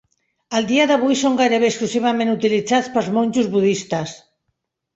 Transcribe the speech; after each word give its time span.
El 0.59 0.69
dia 0.71 0.87
d'avui 0.91 1.17
són 1.19 1.37
gairebé 1.41 1.67
exclusivament 1.73 2.33
utilitzats 2.33 2.91
pels 2.97 3.13
monjos 3.19 3.53
budistes. 3.55 4.19